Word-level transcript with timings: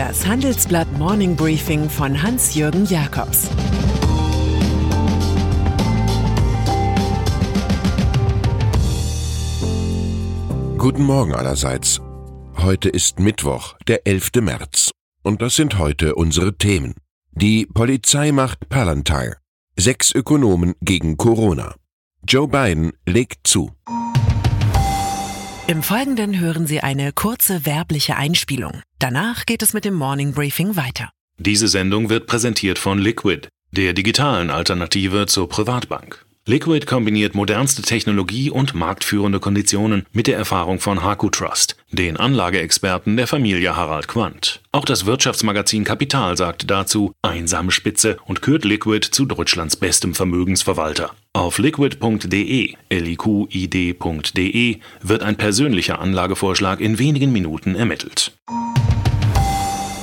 Das 0.00 0.26
Handelsblatt 0.26 0.90
Morning 0.96 1.36
Briefing 1.36 1.90
von 1.90 2.22
Hans-Jürgen 2.22 2.86
Jakobs 2.86 3.50
Guten 10.78 11.02
Morgen 11.02 11.34
allerseits. 11.34 12.00
Heute 12.56 12.88
ist 12.88 13.20
Mittwoch, 13.20 13.74
der 13.88 14.06
11. 14.06 14.30
März. 14.40 14.90
Und 15.22 15.42
das 15.42 15.56
sind 15.56 15.76
heute 15.76 16.14
unsere 16.14 16.56
Themen. 16.56 16.94
Die 17.32 17.66
Polizei 17.66 18.32
macht 18.32 18.70
Palantir. 18.70 19.36
Sechs 19.76 20.14
Ökonomen 20.14 20.76
gegen 20.80 21.18
Corona. 21.18 21.74
Joe 22.26 22.48
Biden 22.48 22.92
legt 23.04 23.46
zu. 23.46 23.72
Im 25.70 25.84
Folgenden 25.84 26.40
hören 26.40 26.66
Sie 26.66 26.80
eine 26.80 27.12
kurze 27.12 27.64
werbliche 27.64 28.16
Einspielung. 28.16 28.82
Danach 28.98 29.46
geht 29.46 29.62
es 29.62 29.72
mit 29.72 29.84
dem 29.84 29.94
Morning 29.94 30.32
Briefing 30.32 30.74
weiter. 30.74 31.10
Diese 31.38 31.68
Sendung 31.68 32.08
wird 32.10 32.26
präsentiert 32.26 32.76
von 32.76 32.98
Liquid, 32.98 33.46
der 33.70 33.92
digitalen 33.92 34.50
Alternative 34.50 35.26
zur 35.26 35.48
Privatbank. 35.48 36.26
Liquid 36.44 36.86
kombiniert 36.86 37.36
modernste 37.36 37.82
Technologie 37.82 38.50
und 38.50 38.74
marktführende 38.74 39.38
Konditionen 39.38 40.06
mit 40.10 40.26
der 40.26 40.38
Erfahrung 40.38 40.80
von 40.80 41.04
Haku 41.04 41.30
Trust, 41.30 41.76
den 41.92 42.16
Anlageexperten 42.16 43.16
der 43.16 43.28
Familie 43.28 43.76
Harald 43.76 44.08
Quandt. 44.08 44.62
Auch 44.72 44.84
das 44.84 45.06
Wirtschaftsmagazin 45.06 45.84
Kapital 45.84 46.36
sagt 46.36 46.68
dazu 46.68 47.12
einsame 47.22 47.70
Spitze 47.70 48.16
und 48.26 48.42
kürt 48.42 48.64
Liquid 48.64 49.06
zu 49.12 49.24
Deutschlands 49.24 49.76
bestem 49.76 50.16
Vermögensverwalter. 50.16 51.12
Auf 51.32 51.58
liquid.de, 51.58 52.74
liqid.de 52.90 54.78
wird 55.00 55.22
ein 55.22 55.36
persönlicher 55.36 56.00
Anlagevorschlag 56.00 56.80
in 56.80 56.98
wenigen 56.98 57.30
Minuten 57.30 57.76
ermittelt. 57.76 58.36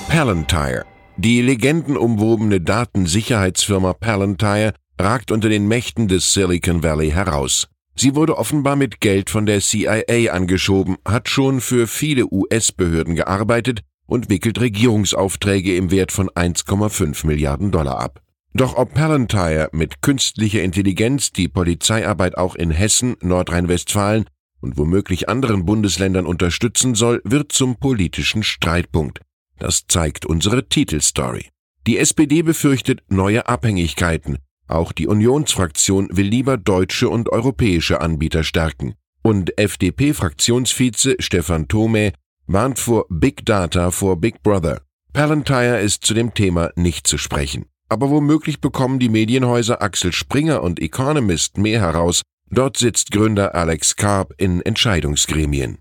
Palantir. 0.08 0.86
Die 1.18 1.42
legendenumwobene 1.42 2.62
Datensicherheitsfirma 2.62 3.92
Palantir 3.92 4.74
ragt 4.98 5.32
unter 5.32 5.50
den 5.50 5.68
Mächten 5.68 6.08
des 6.08 6.34
Silicon 6.34 6.82
Valley 6.82 7.12
heraus. 7.12 7.68
Sie 7.94 8.16
wurde 8.16 8.38
offenbar 8.38 8.78
mit 8.78 9.02
Geld 9.02 9.30
von 9.30 9.46
der 9.46 9.60
CIA 9.60 10.32
angeschoben, 10.32 10.96
hat 11.06 11.28
schon 11.28 11.60
für 11.60 11.88
viele 11.88 12.32
US-Behörden 12.32 13.16
gearbeitet 13.16 13.82
und 14.06 14.30
wickelt 14.30 14.62
Regierungsaufträge 14.62 15.76
im 15.76 15.92
Wert 15.92 16.14
von 16.14 16.30
1,5 16.30 17.28
Milliarden 17.28 17.72
Dollar 17.72 18.00
ab. 18.00 18.22
Doch 18.58 18.76
ob 18.76 18.96
Palantir 18.96 19.70
mit 19.72 20.02
künstlicher 20.02 20.64
Intelligenz 20.64 21.32
die 21.32 21.48
Polizeiarbeit 21.48 22.40
auch 22.40 22.56
in 22.56 22.72
Hessen, 22.72 23.16
Nordrhein-Westfalen 23.22 24.26
und 24.62 24.80
womöglich 24.80 25.30
anderen 25.30 25.64
Bundesländern 25.64 26.26
unterstützen 26.26 26.96
soll, 26.96 27.22
wird 27.24 27.52
zum 27.52 27.76
politischen 27.76 28.42
Streitpunkt. 28.42 29.22
Das 29.60 29.86
zeigt 29.88 30.26
unsere 30.26 30.68
Titelstory. 30.68 31.50
Die 31.86 32.00
SPD 32.00 32.42
befürchtet 32.42 33.04
neue 33.10 33.48
Abhängigkeiten, 33.48 34.40
auch 34.68 34.92
die 34.92 35.06
Unionsfraktion 35.06 36.10
will 36.12 36.28
lieber 36.28 36.58
deutsche 36.58 37.10
und 37.10 37.30
europäische 37.30 38.02
Anbieter 38.02 38.44
stärken. 38.44 38.96
Und 39.22 39.56
FDP-Fraktionsvize 39.60 41.18
Stefan 41.20 41.68
Thome 41.68 42.12
warnt 42.48 42.80
vor 42.80 43.06
Big 43.10 43.46
Data 43.46 43.92
vor 43.92 44.20
Big 44.20 44.42
Brother. 44.42 44.82
Palantir 45.14 45.80
ist 45.80 46.08
zu 46.08 46.16
dem 46.16 46.34
Thema 46.34 46.72
nicht 46.76 47.06
zu 47.06 47.20
sprechen. 47.20 47.68
Aber 47.90 48.10
womöglich 48.10 48.60
bekommen 48.60 49.00
die 49.00 49.10
Medienhäuser 49.10 49.82
Axel 49.82 50.12
Springer 50.12 50.62
und 50.62 50.82
Economist 50.82 51.58
mehr 51.58 51.80
heraus. 51.80 52.22
Dort 52.50 52.78
sitzt 52.78 53.12
Gründer 53.12 53.56
Alex 53.56 53.96
Karp 53.96 54.34
in 54.38 54.62
Entscheidungsgremien. 54.62 55.78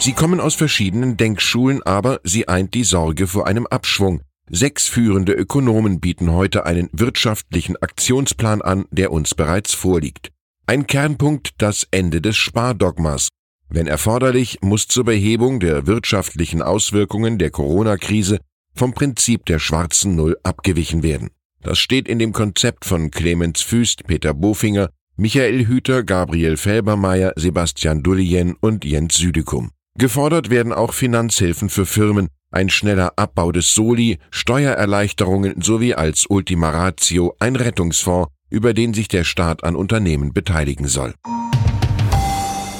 Sie 0.00 0.12
kommen 0.12 0.38
aus 0.38 0.54
verschiedenen 0.54 1.16
Denkschulen, 1.16 1.82
aber 1.82 2.20
sie 2.22 2.46
eint 2.46 2.74
die 2.74 2.84
Sorge 2.84 3.26
vor 3.26 3.46
einem 3.46 3.66
Abschwung. 3.66 4.22
Sechs 4.48 4.86
führende 4.88 5.32
Ökonomen 5.32 6.00
bieten 6.00 6.32
heute 6.32 6.64
einen 6.66 6.88
wirtschaftlichen 6.92 7.76
Aktionsplan 7.76 8.62
an, 8.62 8.86
der 8.90 9.12
uns 9.12 9.34
bereits 9.34 9.74
vorliegt. 9.74 10.30
Ein 10.66 10.86
Kernpunkt 10.86 11.50
das 11.58 11.86
Ende 11.90 12.20
des 12.20 12.36
Spardogmas. 12.36 13.28
Wenn 13.68 13.86
erforderlich, 13.86 14.58
muss 14.62 14.88
zur 14.88 15.04
Behebung 15.04 15.60
der 15.60 15.86
wirtschaftlichen 15.86 16.62
Auswirkungen 16.62 17.38
der 17.38 17.50
Corona-Krise 17.50 18.38
vom 18.78 18.94
Prinzip 18.94 19.44
der 19.46 19.58
schwarzen 19.58 20.16
Null 20.16 20.36
abgewichen 20.42 21.02
werden. 21.02 21.30
Das 21.62 21.78
steht 21.78 22.08
in 22.08 22.18
dem 22.18 22.32
Konzept 22.32 22.84
von 22.84 23.10
Clemens 23.10 23.60
Füst, 23.60 24.06
Peter 24.06 24.32
Bofinger, 24.32 24.90
Michael 25.16 25.66
Hüter, 25.66 26.04
Gabriel 26.04 26.56
Felbermeier, 26.56 27.32
Sebastian 27.34 28.02
Dullien 28.04 28.54
und 28.60 28.84
Jens 28.84 29.16
Südekum. 29.16 29.72
Gefordert 29.98 30.48
werden 30.48 30.72
auch 30.72 30.92
Finanzhilfen 30.94 31.68
für 31.68 31.84
Firmen, 31.84 32.28
ein 32.52 32.70
schneller 32.70 33.12
Abbau 33.16 33.50
des 33.50 33.74
Soli, 33.74 34.18
Steuererleichterungen 34.30 35.60
sowie 35.60 35.94
als 35.94 36.26
Ultima 36.28 36.70
Ratio 36.70 37.34
ein 37.40 37.56
Rettungsfonds, 37.56 38.30
über 38.48 38.74
den 38.74 38.94
sich 38.94 39.08
der 39.08 39.24
Staat 39.24 39.64
an 39.64 39.74
Unternehmen 39.74 40.32
beteiligen 40.32 40.86
soll. 40.86 41.14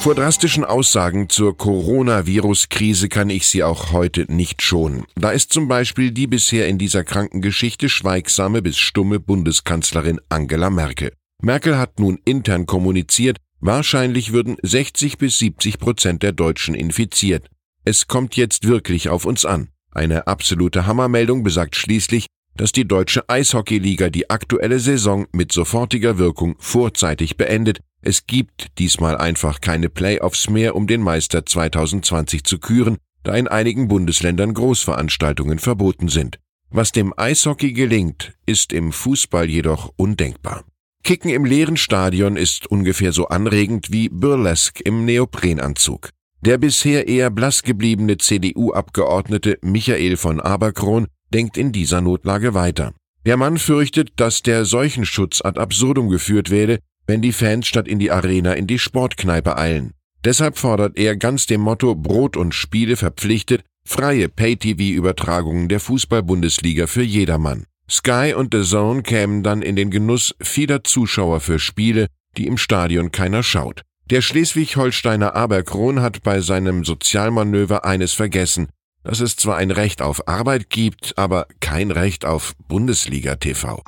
Vor 0.00 0.14
drastischen 0.14 0.64
Aussagen 0.64 1.28
zur 1.28 1.56
Coronavirus-Krise 1.56 3.08
kann 3.08 3.30
ich 3.30 3.48
Sie 3.48 3.64
auch 3.64 3.92
heute 3.92 4.32
nicht 4.32 4.62
schonen. 4.62 5.04
Da 5.16 5.30
ist 5.30 5.52
zum 5.52 5.66
Beispiel 5.66 6.12
die 6.12 6.28
bisher 6.28 6.68
in 6.68 6.78
dieser 6.78 7.02
kranken 7.02 7.42
Geschichte 7.42 7.88
schweigsame 7.88 8.62
bis 8.62 8.78
stumme 8.78 9.18
Bundeskanzlerin 9.18 10.20
Angela 10.28 10.70
Merkel. 10.70 11.12
Merkel 11.42 11.76
hat 11.76 11.98
nun 11.98 12.20
intern 12.24 12.66
kommuniziert, 12.66 13.38
wahrscheinlich 13.60 14.32
würden 14.32 14.56
60 14.62 15.18
bis 15.18 15.38
70 15.40 15.78
Prozent 15.80 16.22
der 16.22 16.32
Deutschen 16.32 16.74
infiziert. 16.74 17.48
Es 17.84 18.06
kommt 18.06 18.36
jetzt 18.36 18.68
wirklich 18.68 19.08
auf 19.08 19.24
uns 19.24 19.44
an. 19.44 19.68
Eine 19.90 20.28
absolute 20.28 20.86
Hammermeldung 20.86 21.42
besagt 21.42 21.74
schließlich, 21.74 22.26
dass 22.58 22.72
die 22.72 22.86
deutsche 22.86 23.26
Eishockeyliga 23.28 24.10
die 24.10 24.28
aktuelle 24.28 24.80
Saison 24.80 25.26
mit 25.32 25.52
sofortiger 25.52 26.18
Wirkung 26.18 26.56
vorzeitig 26.58 27.36
beendet. 27.36 27.80
Es 28.02 28.26
gibt 28.26 28.78
diesmal 28.78 29.16
einfach 29.16 29.60
keine 29.60 29.88
Playoffs 29.88 30.50
mehr, 30.50 30.74
um 30.74 30.86
den 30.86 31.00
Meister 31.00 31.46
2020 31.46 32.42
zu 32.44 32.58
küren, 32.58 32.98
da 33.22 33.34
in 33.34 33.48
einigen 33.48 33.88
Bundesländern 33.88 34.54
Großveranstaltungen 34.54 35.60
verboten 35.60 36.08
sind. 36.08 36.38
Was 36.70 36.92
dem 36.92 37.14
Eishockey 37.16 37.72
gelingt, 37.72 38.34
ist 38.44 38.72
im 38.72 38.92
Fußball 38.92 39.48
jedoch 39.48 39.92
undenkbar. 39.96 40.64
Kicken 41.04 41.30
im 41.30 41.44
leeren 41.44 41.76
Stadion 41.76 42.36
ist 42.36 42.66
ungefähr 42.66 43.12
so 43.12 43.28
anregend 43.28 43.92
wie 43.92 44.08
Burlesque 44.08 44.82
im 44.84 45.04
Neoprenanzug. 45.04 46.10
Der 46.40 46.58
bisher 46.58 47.08
eher 47.08 47.30
blass 47.30 47.62
gebliebene 47.62 48.18
CDU-Abgeordnete 48.18 49.58
Michael 49.62 50.16
von 50.16 50.40
Aberkron 50.40 51.06
denkt 51.32 51.56
in 51.56 51.72
dieser 51.72 52.00
Notlage 52.00 52.54
weiter. 52.54 52.92
Der 53.26 53.36
Mann 53.36 53.58
fürchtet, 53.58 54.12
dass 54.16 54.42
der 54.42 54.64
Seuchenschutz 54.64 55.42
ad 55.44 55.60
absurdum 55.60 56.08
geführt 56.08 56.50
werde, 56.50 56.78
wenn 57.06 57.22
die 57.22 57.32
Fans 57.32 57.66
statt 57.66 57.88
in 57.88 57.98
die 57.98 58.10
Arena 58.10 58.52
in 58.52 58.66
die 58.66 58.78
Sportkneipe 58.78 59.56
eilen. 59.56 59.92
Deshalb 60.24 60.58
fordert 60.58 60.98
er 60.98 61.16
ganz 61.16 61.46
dem 61.46 61.60
Motto 61.60 61.94
Brot 61.94 62.36
und 62.36 62.54
Spiele 62.54 62.96
verpflichtet 62.96 63.64
freie 63.88 64.28
Pay-TV-Übertragungen 64.28 65.68
der 65.68 65.80
Fußball-Bundesliga 65.80 66.86
für 66.86 67.02
jedermann. 67.02 67.64
Sky 67.90 68.34
und 68.36 68.52
The 68.52 68.62
Zone 68.62 69.02
kämen 69.02 69.42
dann 69.42 69.62
in 69.62 69.76
den 69.76 69.90
Genuss 69.90 70.34
vieler 70.42 70.84
Zuschauer 70.84 71.40
für 71.40 71.58
Spiele, 71.58 72.08
die 72.36 72.46
im 72.46 72.58
Stadion 72.58 73.12
keiner 73.12 73.42
schaut. 73.42 73.82
Der 74.10 74.20
Schleswig-Holsteiner 74.20 75.34
Aberkron 75.34 76.02
hat 76.02 76.22
bei 76.22 76.40
seinem 76.40 76.84
Sozialmanöver 76.84 77.86
eines 77.86 78.12
vergessen, 78.12 78.68
dass 79.04 79.20
es 79.20 79.36
zwar 79.36 79.56
ein 79.56 79.70
Recht 79.70 80.02
auf 80.02 80.28
Arbeit 80.28 80.70
gibt, 80.70 81.16
aber 81.16 81.46
kein 81.60 81.90
Recht 81.90 82.24
auf 82.24 82.54
Bundesliga 82.68 83.36
TV. 83.36 83.82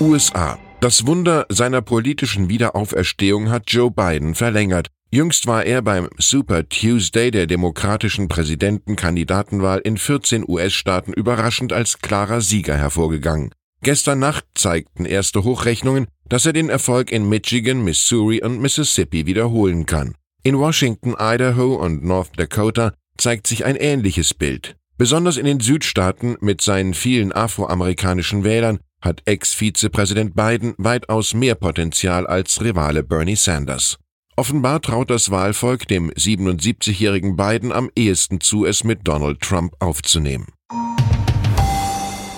USA. 0.00 0.58
Das 0.80 1.06
Wunder 1.06 1.44
seiner 1.48 1.82
politischen 1.82 2.48
Wiederauferstehung 2.48 3.50
hat 3.50 3.64
Joe 3.66 3.90
Biden 3.90 4.36
verlängert. 4.36 4.88
Jüngst 5.10 5.46
war 5.46 5.64
er 5.64 5.82
beim 5.82 6.08
Super 6.18 6.68
Tuesday 6.68 7.30
der 7.30 7.46
demokratischen 7.46 8.28
Präsidentenkandidatenwahl 8.28 9.80
in 9.80 9.96
14 9.96 10.44
US-Staaten 10.46 11.12
überraschend 11.12 11.72
als 11.72 11.98
klarer 11.98 12.42
Sieger 12.42 12.76
hervorgegangen. 12.76 13.50
Gestern 13.82 14.18
Nacht 14.18 14.44
zeigten 14.54 15.04
erste 15.04 15.44
Hochrechnungen, 15.44 16.08
dass 16.28 16.46
er 16.46 16.52
den 16.52 16.68
Erfolg 16.68 17.10
in 17.10 17.28
Michigan, 17.28 17.82
Missouri 17.82 18.42
und 18.42 18.60
Mississippi 18.60 19.26
wiederholen 19.26 19.86
kann. 19.86 20.14
In 20.42 20.58
Washington, 20.58 21.14
Idaho 21.18 21.76
und 21.76 22.04
North 22.04 22.38
Dakota 22.38 22.92
zeigt 23.18 23.46
sich 23.46 23.64
ein 23.64 23.76
ähnliches 23.76 24.34
Bild. 24.34 24.76
Besonders 24.96 25.36
in 25.36 25.44
den 25.44 25.60
Südstaaten 25.60 26.36
mit 26.40 26.60
seinen 26.60 26.94
vielen 26.94 27.32
afroamerikanischen 27.32 28.42
Wählern 28.42 28.80
hat 29.00 29.22
Ex-Vizepräsident 29.26 30.34
Biden 30.34 30.74
weitaus 30.78 31.34
mehr 31.34 31.54
Potenzial 31.54 32.26
als 32.26 32.60
Rivale 32.60 33.04
Bernie 33.04 33.36
Sanders. 33.36 33.98
Offenbar 34.36 34.80
traut 34.80 35.10
das 35.10 35.30
Wahlvolk 35.30 35.86
dem 35.88 36.10
77-jährigen 36.10 37.36
Biden 37.36 37.72
am 37.72 37.90
ehesten 37.96 38.40
zu, 38.40 38.64
es 38.64 38.84
mit 38.84 39.00
Donald 39.06 39.40
Trump 39.40 39.74
aufzunehmen. 39.80 40.46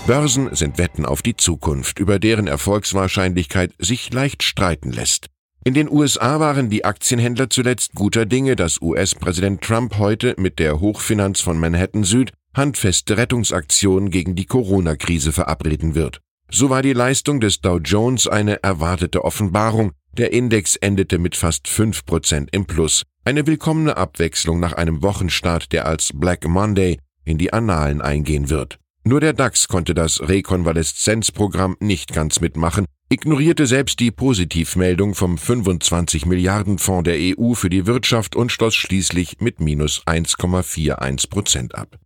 Börsen 0.06 0.54
sind 0.54 0.78
Wetten 0.78 1.04
auf 1.06 1.22
die 1.22 1.36
Zukunft, 1.36 1.98
über 1.98 2.18
deren 2.18 2.46
Erfolgswahrscheinlichkeit 2.46 3.72
sich 3.78 4.12
leicht 4.12 4.42
streiten 4.42 4.92
lässt. 4.92 5.28
In 5.62 5.74
den 5.74 5.90
USA 5.90 6.40
waren 6.40 6.70
die 6.70 6.86
Aktienhändler 6.86 7.50
zuletzt 7.50 7.92
guter 7.94 8.24
Dinge, 8.24 8.56
dass 8.56 8.80
US-Präsident 8.80 9.60
Trump 9.60 9.98
heute 9.98 10.34
mit 10.38 10.58
der 10.58 10.80
Hochfinanz 10.80 11.42
von 11.42 11.58
Manhattan 11.58 12.02
Süd 12.02 12.32
handfeste 12.54 13.18
Rettungsaktionen 13.18 14.10
gegen 14.10 14.34
die 14.34 14.46
Corona-Krise 14.46 15.32
verabreden 15.32 15.94
wird. 15.94 16.22
So 16.50 16.70
war 16.70 16.80
die 16.80 16.94
Leistung 16.94 17.40
des 17.40 17.60
Dow 17.60 17.76
Jones 17.76 18.26
eine 18.26 18.62
erwartete 18.62 19.22
Offenbarung, 19.22 19.92
der 20.12 20.32
Index 20.32 20.76
endete 20.76 21.18
mit 21.18 21.36
fast 21.36 21.66
5% 21.66 22.48
im 22.52 22.64
Plus, 22.64 23.02
eine 23.26 23.46
willkommene 23.46 23.98
Abwechslung 23.98 24.60
nach 24.60 24.72
einem 24.72 25.02
Wochenstart, 25.02 25.72
der 25.72 25.84
als 25.84 26.12
Black 26.14 26.48
Monday 26.48 26.98
in 27.26 27.36
die 27.36 27.52
Annalen 27.52 28.00
eingehen 28.00 28.48
wird. 28.48 28.78
Nur 29.04 29.20
der 29.20 29.34
DAX 29.34 29.68
konnte 29.68 29.92
das 29.92 30.26
Rekonvaleszenzprogramm 30.26 31.76
nicht 31.80 32.14
ganz 32.14 32.40
mitmachen, 32.40 32.86
ignorierte 33.12 33.66
selbst 33.66 33.98
die 33.98 34.12
Positivmeldung 34.12 35.16
vom 35.16 35.36
25 35.36 36.26
Milliarden 36.26 36.78
Fonds 36.78 37.10
der 37.10 37.16
EU 37.18 37.54
für 37.54 37.68
die 37.68 37.86
Wirtschaft 37.86 38.36
und 38.36 38.52
schloss 38.52 38.76
schließlich 38.76 39.40
mit 39.40 39.58
minus 39.58 40.06
1,41 40.06 41.28
Prozent 41.28 41.74
ab. 41.74 41.98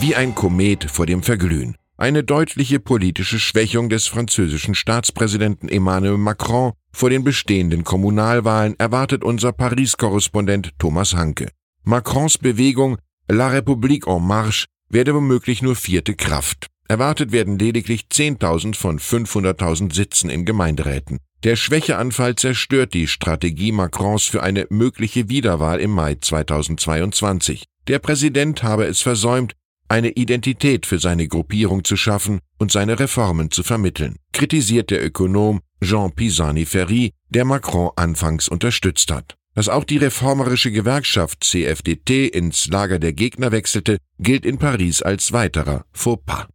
Wie 0.00 0.14
ein 0.14 0.34
Komet 0.34 0.90
vor 0.90 1.06
dem 1.06 1.22
Verglühen. 1.22 1.76
Eine 1.96 2.24
deutliche 2.24 2.78
politische 2.78 3.40
Schwächung 3.40 3.88
des 3.88 4.06
französischen 4.06 4.74
Staatspräsidenten 4.74 5.70
Emmanuel 5.70 6.18
Macron 6.18 6.74
vor 6.92 7.08
den 7.08 7.24
bestehenden 7.24 7.84
Kommunalwahlen 7.84 8.78
erwartet 8.78 9.24
unser 9.24 9.52
Paris-Korrespondent 9.52 10.72
Thomas 10.78 11.14
Hanke. 11.14 11.48
Macrons 11.84 12.36
Bewegung 12.36 12.98
La 13.28 13.48
République 13.48 14.06
en 14.06 14.22
Marche 14.26 14.66
werde 14.90 15.14
womöglich 15.14 15.62
nur 15.62 15.74
vierte 15.74 16.14
Kraft. 16.14 16.66
Erwartet 16.88 17.32
werden 17.32 17.58
lediglich 17.58 18.06
10.000 18.10 18.74
von 18.74 18.98
500.000 18.98 19.94
Sitzen 19.94 20.30
in 20.30 20.46
Gemeinderäten. 20.46 21.18
Der 21.44 21.54
Schwächeanfall 21.54 22.34
zerstört 22.34 22.94
die 22.94 23.06
Strategie 23.06 23.72
Macrons 23.72 24.24
für 24.24 24.42
eine 24.42 24.66
mögliche 24.70 25.28
Wiederwahl 25.28 25.80
im 25.80 25.90
Mai 25.90 26.16
2022. 26.16 27.64
Der 27.86 27.98
Präsident 27.98 28.62
habe 28.62 28.86
es 28.86 29.02
versäumt, 29.02 29.54
eine 29.88 30.10
Identität 30.10 30.84
für 30.84 30.98
seine 30.98 31.28
Gruppierung 31.28 31.84
zu 31.84 31.96
schaffen 31.96 32.40
und 32.58 32.72
seine 32.72 32.98
Reformen 32.98 33.50
zu 33.50 33.62
vermitteln, 33.62 34.16
kritisiert 34.32 34.90
der 34.90 35.04
Ökonom 35.04 35.60
Jean 35.82 36.12
Pisani-Ferry, 36.12 37.12
der 37.28 37.44
Macron 37.44 37.90
anfangs 37.96 38.48
unterstützt 38.48 39.12
hat. 39.12 39.37
Dass 39.58 39.68
auch 39.68 39.82
die 39.82 39.96
reformerische 39.96 40.70
Gewerkschaft 40.70 41.42
CFDT 41.42 42.28
ins 42.28 42.68
Lager 42.68 43.00
der 43.00 43.12
Gegner 43.12 43.50
wechselte, 43.50 43.98
gilt 44.20 44.46
in 44.46 44.58
Paris 44.58 45.02
als 45.02 45.32
weiterer 45.32 45.84
Fauxpas. 45.90 46.46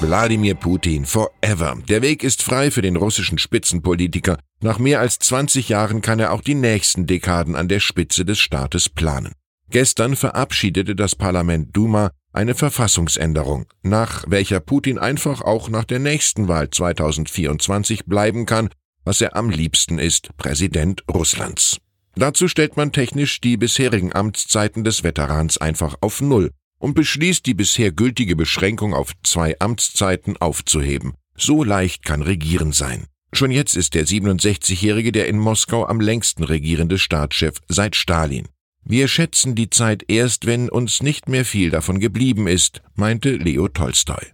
Wladimir 0.00 0.56
Putin 0.56 1.04
forever. 1.06 1.78
Der 1.88 2.02
Weg 2.02 2.24
ist 2.24 2.42
frei 2.42 2.72
für 2.72 2.82
den 2.82 2.96
russischen 2.96 3.38
Spitzenpolitiker. 3.38 4.40
Nach 4.62 4.80
mehr 4.80 4.98
als 4.98 5.20
20 5.20 5.68
Jahren 5.68 6.02
kann 6.02 6.18
er 6.18 6.32
auch 6.32 6.40
die 6.40 6.56
nächsten 6.56 7.06
Dekaden 7.06 7.54
an 7.54 7.68
der 7.68 7.78
Spitze 7.78 8.24
des 8.24 8.40
Staates 8.40 8.88
planen. 8.88 9.30
Gestern 9.70 10.16
verabschiedete 10.16 10.96
das 10.96 11.14
Parlament 11.14 11.68
Duma 11.76 12.10
eine 12.32 12.56
Verfassungsänderung, 12.56 13.66
nach 13.84 14.24
welcher 14.26 14.58
Putin 14.58 14.98
einfach 14.98 15.42
auch 15.42 15.68
nach 15.68 15.84
der 15.84 16.00
nächsten 16.00 16.48
Wahl 16.48 16.68
2024 16.68 18.06
bleiben 18.06 18.44
kann 18.44 18.70
was 19.04 19.20
er 19.20 19.36
am 19.36 19.50
liebsten 19.50 19.98
ist, 19.98 20.36
Präsident 20.36 21.02
Russlands. 21.12 21.78
Dazu 22.14 22.48
stellt 22.48 22.76
man 22.76 22.92
technisch 22.92 23.40
die 23.40 23.56
bisherigen 23.56 24.12
Amtszeiten 24.12 24.84
des 24.84 25.04
Veterans 25.04 25.58
einfach 25.58 25.96
auf 26.00 26.20
Null 26.20 26.50
und 26.78 26.94
beschließt, 26.94 27.46
die 27.46 27.54
bisher 27.54 27.92
gültige 27.92 28.36
Beschränkung 28.36 28.94
auf 28.94 29.12
zwei 29.22 29.58
Amtszeiten 29.60 30.36
aufzuheben. 30.36 31.14
So 31.36 31.62
leicht 31.62 32.04
kann 32.04 32.22
Regieren 32.22 32.72
sein. 32.72 33.06
Schon 33.32 33.50
jetzt 33.50 33.76
ist 33.76 33.94
der 33.94 34.06
67-Jährige 34.06 35.12
der 35.12 35.28
in 35.28 35.38
Moskau 35.38 35.86
am 35.86 36.00
längsten 36.00 36.44
regierende 36.44 36.98
Staatschef 36.98 37.60
seit 37.68 37.94
Stalin. 37.94 38.48
Wir 38.84 39.06
schätzen 39.06 39.54
die 39.54 39.68
Zeit 39.68 40.04
erst, 40.08 40.46
wenn 40.46 40.70
uns 40.70 41.02
nicht 41.02 41.28
mehr 41.28 41.44
viel 41.44 41.70
davon 41.70 42.00
geblieben 42.00 42.46
ist, 42.46 42.80
meinte 42.94 43.32
Leo 43.32 43.68
Tolstoi. 43.68 44.32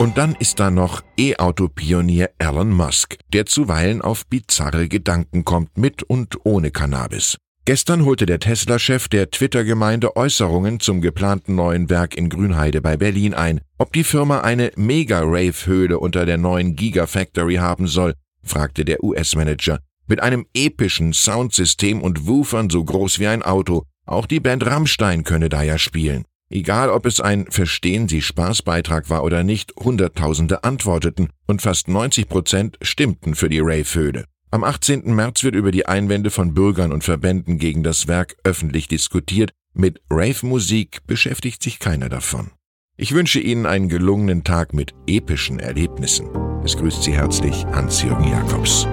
Und 0.00 0.16
dann 0.16 0.34
ist 0.34 0.58
da 0.60 0.70
noch 0.70 1.02
E-Auto-Pionier 1.18 2.30
Elon 2.38 2.70
Musk, 2.70 3.18
der 3.34 3.44
zuweilen 3.44 4.00
auf 4.00 4.26
bizarre 4.26 4.88
Gedanken 4.88 5.44
kommt, 5.44 5.76
mit 5.76 6.02
und 6.02 6.38
ohne 6.46 6.70
Cannabis. 6.70 7.36
Gestern 7.66 8.06
holte 8.06 8.24
der 8.24 8.40
Tesla-Chef 8.40 9.08
der 9.08 9.30
Twitter-Gemeinde 9.30 10.16
Äußerungen 10.16 10.80
zum 10.80 11.02
geplanten 11.02 11.54
neuen 11.54 11.90
Werk 11.90 12.16
in 12.16 12.30
Grünheide 12.30 12.80
bei 12.80 12.96
Berlin 12.96 13.34
ein. 13.34 13.60
Ob 13.76 13.92
die 13.92 14.02
Firma 14.02 14.40
eine 14.40 14.72
Mega-Rave-Höhle 14.74 15.98
unter 15.98 16.24
der 16.24 16.38
neuen 16.38 16.76
Gigafactory 16.76 17.56
haben 17.56 17.86
soll, 17.86 18.14
fragte 18.42 18.86
der 18.86 19.04
US-Manager. 19.04 19.80
Mit 20.06 20.22
einem 20.22 20.46
epischen 20.54 21.12
Soundsystem 21.12 22.00
und 22.00 22.26
Woofern 22.26 22.70
so 22.70 22.82
groß 22.82 23.18
wie 23.18 23.26
ein 23.26 23.42
Auto. 23.42 23.84
Auch 24.06 24.24
die 24.24 24.40
Band 24.40 24.64
Rammstein 24.64 25.24
könne 25.24 25.50
da 25.50 25.60
ja 25.62 25.76
spielen. 25.76 26.24
Egal, 26.52 26.90
ob 26.90 27.06
es 27.06 27.20
ein 27.20 27.46
Verstehen 27.48 28.08
Sie 28.08 28.20
Spaßbeitrag 28.20 29.08
war 29.08 29.22
oder 29.22 29.44
nicht, 29.44 29.72
Hunderttausende 29.78 30.64
antworteten 30.64 31.28
und 31.46 31.62
fast 31.62 31.86
90 31.86 32.28
Prozent 32.28 32.76
stimmten 32.82 33.36
für 33.36 33.48
die 33.48 33.60
Rave-Höhle. 33.60 34.24
Am 34.50 34.64
18. 34.64 35.14
März 35.14 35.44
wird 35.44 35.54
über 35.54 35.70
die 35.70 35.86
Einwände 35.86 36.32
von 36.32 36.52
Bürgern 36.52 36.90
und 36.90 37.04
Verbänden 37.04 37.58
gegen 37.58 37.84
das 37.84 38.08
Werk 38.08 38.34
öffentlich 38.42 38.88
diskutiert. 38.88 39.52
Mit 39.74 40.00
Rave-Musik 40.10 41.06
beschäftigt 41.06 41.62
sich 41.62 41.78
keiner 41.78 42.08
davon. 42.08 42.50
Ich 42.96 43.14
wünsche 43.14 43.38
Ihnen 43.38 43.64
einen 43.64 43.88
gelungenen 43.88 44.42
Tag 44.42 44.74
mit 44.74 44.92
epischen 45.06 45.60
Erlebnissen. 45.60 46.28
Es 46.64 46.76
grüßt 46.76 47.04
Sie 47.04 47.12
herzlich 47.12 47.64
Hans-Jürgen 47.66 48.28
Jakobs. 48.28 48.88